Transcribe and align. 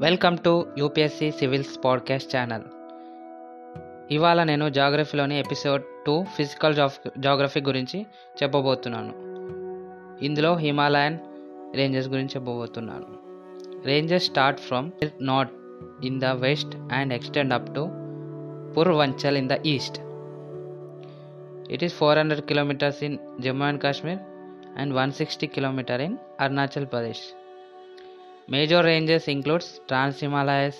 Welcome 0.00 0.38
to 0.38 0.66
UPSC 0.78 1.30
civils 1.30 1.84
podcast 1.84 2.36
channel. 2.36 2.62
ఇవాళ 4.12 4.42
నేను 4.42 4.68
జాగ్రఫీలోని 4.68 5.38
ఎపిసోడ్ 5.38 5.82
టూ 6.06 6.24
ఫిజికల్ 6.36 6.74
జాగ్రఫీ 7.18 7.60
గురించి 7.60 8.06
చెప్పబోతున్నాను. 8.42 9.12
ఇందులో 10.24 10.56
హిమాలయన్ 10.56 11.18
రేంజెస్ 11.76 12.08
గురించి 12.08 12.28
చెప్పబోతున్నాను. 12.28 13.06
Ranges 13.86 14.24
start 14.24 14.60
from 14.60 14.90
north 15.20 15.52
in 16.04 16.20
the 16.20 16.24
west 16.24 16.76
and 16.92 17.14
extend 17.14 17.54
up 17.54 17.74
to 17.74 17.88
Purvanchal 18.76 19.36
in 19.36 19.48
the 19.48 19.52
east. 19.66 20.00
It 21.72 21.84
is 21.84 21.94
four 21.94 22.18
hundred 22.18 22.44
kilometres 22.44 23.02
in 23.02 23.18
Jammu 23.40 23.64
and 23.64 23.82
Kashmir 23.82 24.18
and 24.78 24.94
one 24.94 25.12
sixty 25.12 25.46
kilometre 25.46 26.00
in 26.00 26.16
Arunachal 26.40 26.86
Pradesh. 26.86 27.39
Major 28.52 28.82
ranges 28.82 29.28
includes 29.28 29.80
Trans 29.86 30.18
Himalayas, 30.18 30.76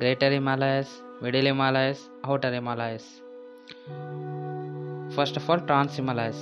Greater 0.00 0.30
Himalayas, 0.32 0.88
Middle 1.22 1.46
Himalayas, 1.46 2.08
Outer 2.24 2.52
Himalayas. 2.52 3.04
First 5.14 5.36
of 5.36 5.48
all, 5.48 5.60
Trans 5.60 5.94
Himalayas. 5.94 6.40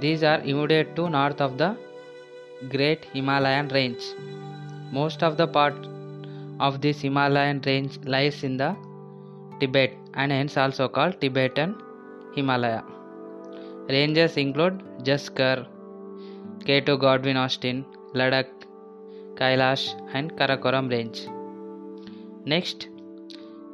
These 0.00 0.24
are 0.24 0.40
immediate 0.40 0.96
to 0.96 1.08
north 1.08 1.40
of 1.40 1.56
the 1.56 1.76
Great 2.68 3.04
Himalayan 3.12 3.68
Range. 3.68 4.02
Most 4.90 5.22
of 5.22 5.36
the 5.36 5.46
part 5.46 5.76
of 6.58 6.80
this 6.80 7.00
Himalayan 7.00 7.62
range 7.64 8.00
lies 8.04 8.42
in 8.42 8.56
the 8.56 8.74
Tibet 9.60 9.92
and 10.14 10.32
hence 10.32 10.56
also 10.56 10.88
called 10.88 11.20
Tibetan 11.20 11.76
Himalaya. 12.34 12.82
Ranges 13.88 14.36
include 14.36 14.82
Zaskar, 15.04 15.64
K2 16.66 16.98
Godwin 16.98 17.36
Austin, 17.36 17.84
Ladakh, 18.14 18.50
Kailash 19.34 19.84
and 20.14 20.32
Karakoram 20.36 20.90
range. 20.90 21.26
Next, 22.44 22.88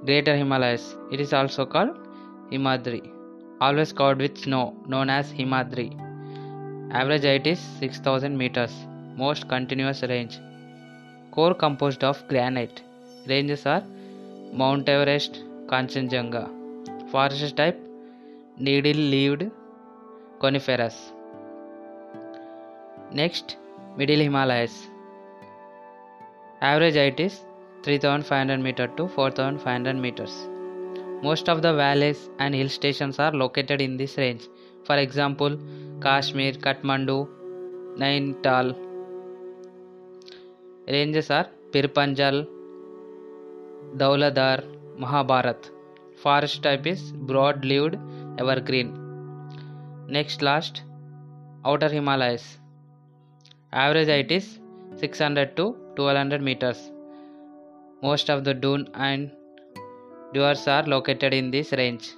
Greater 0.05 0.37
Himalayas. 0.37 0.97
It 1.13 1.21
is 1.21 1.33
also 1.33 1.67
called 1.67 1.97
Himadri. 2.51 3.03
Always 3.61 3.93
covered 3.93 4.21
with 4.21 4.39
snow, 4.39 4.77
known 4.87 5.11
as 5.11 5.33
Himadri. 5.33 5.89
Average 6.93 7.25
height 7.25 7.47
is 7.47 7.59
6000 7.59 8.37
meters. 8.37 8.73
Most 9.17 9.49
continuous 9.49 10.03
range. 10.03 10.39
Core 11.33 11.55
composed 11.55 12.05
of 12.05 12.27
granite. 12.29 12.83
Ranges 13.27 13.67
are 13.67 13.83
Mount 14.53 14.89
Everest, 14.89 15.43
Kanchenjunga. 15.67 16.45
Forest 17.11 17.57
type 17.57 17.79
needle 18.59 19.03
leaved 19.15 19.51
coniferous. 20.41 21.13
Next, 23.13 23.57
Middle 23.97 24.21
Himalayas. 24.21 24.89
Average 26.61 26.97
height 26.97 27.21
is 27.21 27.45
3500 27.85 28.59
meter 28.59 28.89
to 28.97 29.07
4500 29.07 29.95
meters. 29.95 30.49
Most 31.23 31.49
of 31.49 31.63
the 31.63 31.73
valleys 31.73 32.29
and 32.41 32.53
hill 32.53 32.69
stations 32.69 33.21
are 33.21 33.31
located 33.31 33.81
in 33.81 33.97
this 33.97 34.17
range. 34.17 34.49
For 34.85 34.97
example, 34.97 35.57
Kashmir, 36.01 36.55
Kathmandu, 36.55 37.29
Nainital. 37.97 38.75
Ranges 40.89 41.31
are 41.31 41.47
Pirpanjal, 41.71 42.49
Dhauladhar, 43.97 44.65
Mahabharat. 44.99 45.71
Forest 46.17 46.65
type 46.65 46.89
is 46.89 47.13
broad-leaved 47.13 47.97
evergreen. 48.41 48.99
Next 50.09 50.43
last, 50.43 50.83
Outer 51.65 51.89
Himalayas. 51.89 52.59
Average 53.73 54.09
height 54.09 54.33
is 54.33 54.59
600 55.01 55.57
to 55.57 55.67
1200 55.97 56.43
meters. 56.43 56.91
Most 58.03 58.31
of 58.31 58.45
the 58.45 58.55
dune 58.55 58.89
and 58.95 59.31
duars 60.35 60.67
are 60.67 60.85
located 60.95 61.35
in 61.35 61.51
this 61.51 61.73
range. 61.73 62.11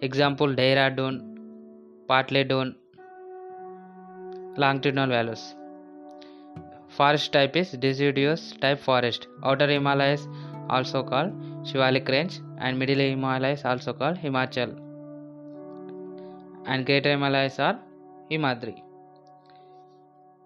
Example 0.00 0.48
Dehradun, 0.48 1.18
Patli 2.08 2.46
Dun, 2.48 2.76
longitudinal 4.56 5.08
values. 5.08 5.54
Forest 6.88 7.32
type 7.32 7.56
is 7.56 7.72
deciduous 7.72 8.52
type 8.60 8.78
forest. 8.78 9.26
Outer 9.44 9.68
Himalayas 9.68 10.28
also 10.68 11.02
called 11.02 11.32
Shivalik 11.64 12.08
range 12.08 12.40
and 12.58 12.78
Middle 12.78 12.98
Himalayas 12.98 13.64
also 13.64 13.92
called 13.92 14.18
Himachal 14.18 14.78
and 16.66 16.86
Greater 16.86 17.10
Himalayas 17.10 17.58
are 17.58 17.78
Himadri. 18.30 18.91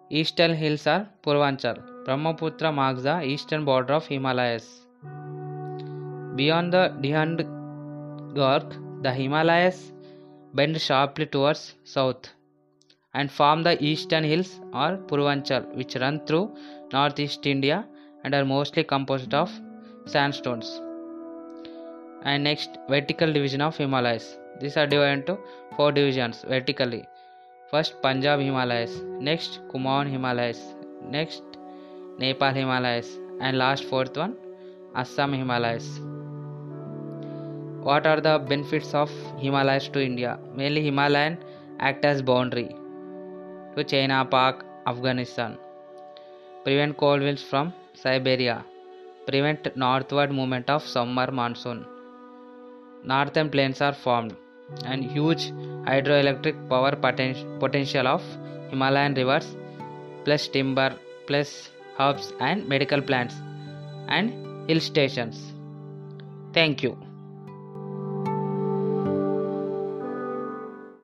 Eastern 0.09 0.55
hills 0.55 0.87
are 0.87 1.09
Purvanchal. 1.25 1.83
Brahmaputra 2.05 2.71
marks 2.71 3.03
the 3.03 3.23
eastern 3.25 3.65
border 3.65 3.95
of 3.95 4.07
Himalayas. 4.07 4.87
Beyond 6.37 6.73
the 6.73 6.95
Dihang 7.01 8.33
Gorge, 8.33 8.77
the 9.03 9.13
Himalayas 9.13 9.93
bend 10.55 10.81
sharply 10.81 11.27
towards 11.27 11.75
south 11.83 12.31
and 13.15 13.33
form 13.33 13.65
the 13.65 13.83
eastern 13.83 14.23
hills 14.23 14.61
or 14.73 14.97
Purvanchal, 15.09 15.75
which 15.75 15.97
run 15.97 16.25
through 16.25 16.55
northeast 16.93 17.45
India 17.45 17.85
and 18.23 18.33
are 18.33 18.45
mostly 18.45 18.85
composed 18.85 19.35
of 19.35 19.51
sandstones. 20.05 20.81
And 22.23 22.45
next, 22.45 22.79
vertical 22.89 23.33
division 23.33 23.61
of 23.61 23.77
Himalayas. 23.77 24.39
These 24.61 24.77
are 24.77 24.87
divided 24.87 25.29
into 25.29 25.39
four 25.77 25.91
divisions 25.91 26.45
vertically. 26.49 27.07
First, 27.71 28.01
Punjab 28.01 28.39
Himalayas, 28.39 28.93
next, 29.19 29.59
Kumaon 29.71 30.09
Himalayas, 30.09 30.61
next, 31.11 31.43
Nepal 32.17 32.53
Himalayas, 32.53 33.19
and 33.41 33.59
last 33.59 33.83
fourth 33.85 34.17
one, 34.17 34.37
Assam 34.95 35.33
Himalayas. 35.33 36.01
What 37.83 38.07
are 38.07 38.21
the 38.21 38.39
benefits 38.39 38.95
of 38.95 39.11
Himalayas 39.39 39.89
to 39.89 40.01
India? 40.01 40.39
Mainly, 40.55 40.85
Himalayan 40.85 41.39
act 41.81 42.05
as 42.05 42.23
boundary 42.23 42.69
to 43.75 43.83
China, 43.83 44.25
Pak, 44.25 44.65
Afghanistan. 44.87 45.59
Prevent 46.63 46.97
cold 46.97 47.21
winds 47.21 47.43
from 47.43 47.73
Siberia. 47.95 48.65
Prevent 49.27 49.77
northward 49.77 50.31
movement 50.31 50.71
of 50.71 50.83
summer 50.87 51.31
monsoon. 51.33 51.85
Northern 53.03 53.51
plains 53.51 53.81
are 53.81 53.93
formed 53.93 54.37
and 54.85 55.05
huge 55.05 55.51
hydroelectric 55.91 56.57
power 56.69 56.93
poten- 56.93 57.59
potential 57.61 58.07
of 58.07 58.23
Himalayan 58.71 59.15
rivers 59.15 59.57
plus 60.25 60.49
timber 60.49 60.91
plus 61.27 61.71
herbs 62.01 62.33
and 62.41 62.67
medical 62.69 63.01
plants 63.01 63.35
and 64.09 64.33
hill 64.69 64.81
stations. 64.81 65.53
Thank 66.53 66.83
you. 66.83 67.06